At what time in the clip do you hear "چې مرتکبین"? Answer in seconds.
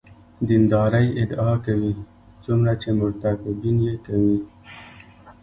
2.81-3.77